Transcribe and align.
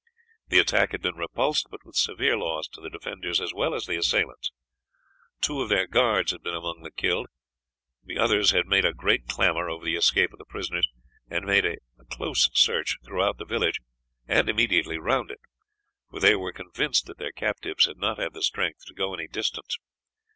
The 0.47 0.57
attack 0.57 0.93
had 0.93 1.03
been 1.03 1.15
repulsed, 1.17 1.67
but 1.69 1.85
with 1.85 1.95
severe 1.95 2.35
loss 2.35 2.67
to 2.69 2.81
the 2.81 2.89
defenders 2.89 3.39
as 3.39 3.53
well 3.53 3.75
as 3.75 3.85
the 3.85 3.97
assailants; 3.97 4.51
two 5.41 5.61
of 5.61 5.69
their 5.69 5.85
guards 5.85 6.31
had 6.31 6.41
been 6.41 6.55
among 6.55 6.81
the 6.81 6.89
killed. 6.89 7.27
The 8.03 8.17
others 8.17 8.49
had 8.49 8.65
made 8.65 8.83
a 8.83 8.95
great 8.95 9.27
clamor 9.27 9.69
over 9.69 9.85
the 9.85 9.95
escape 9.95 10.33
of 10.33 10.39
the 10.39 10.45
prisoners, 10.45 10.87
and 11.29 11.47
had 11.47 11.63
made 11.63 11.65
a 11.99 12.05
close 12.09 12.49
search 12.55 12.97
throughout 13.05 13.37
the 13.37 13.45
village 13.45 13.79
and 14.27 14.49
immediately 14.49 14.97
round 14.97 15.29
it, 15.29 15.39
for 16.09 16.19
they 16.19 16.35
were 16.35 16.51
convinced 16.51 17.05
that 17.05 17.19
their 17.19 17.31
captives 17.31 17.85
had 17.85 17.97
not 17.97 18.17
had 18.17 18.33
the 18.33 18.41
strength 18.41 18.83
to 18.87 18.95
go 18.95 19.13
any 19.13 19.27
distance. 19.27 19.77